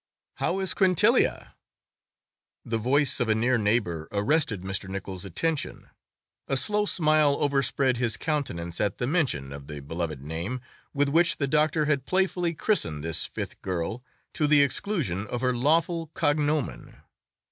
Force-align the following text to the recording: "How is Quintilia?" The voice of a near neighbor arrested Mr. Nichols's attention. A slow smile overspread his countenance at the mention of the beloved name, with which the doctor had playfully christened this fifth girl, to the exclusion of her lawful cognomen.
"How 0.37 0.59
is 0.61 0.73
Quintilia?" 0.73 1.53
The 2.65 2.79
voice 2.79 3.19
of 3.19 3.29
a 3.29 3.35
near 3.35 3.59
neighbor 3.59 4.07
arrested 4.11 4.61
Mr. 4.63 4.89
Nichols's 4.89 5.25
attention. 5.25 5.91
A 6.47 6.57
slow 6.57 6.87
smile 6.87 7.35
overspread 7.39 7.97
his 7.97 8.17
countenance 8.17 8.81
at 8.81 8.97
the 8.97 9.05
mention 9.05 9.53
of 9.53 9.67
the 9.67 9.79
beloved 9.79 10.23
name, 10.23 10.59
with 10.91 11.09
which 11.09 11.37
the 11.37 11.45
doctor 11.47 11.85
had 11.85 12.07
playfully 12.07 12.55
christened 12.55 13.03
this 13.03 13.27
fifth 13.27 13.61
girl, 13.61 14.03
to 14.33 14.47
the 14.47 14.63
exclusion 14.63 15.27
of 15.27 15.41
her 15.41 15.53
lawful 15.55 16.07
cognomen. 16.15 16.95